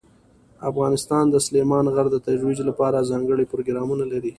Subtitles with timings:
[0.69, 4.29] افغانستان د سلیمان غر د ترویج لپاره ځانګړي پروګرامونه لري.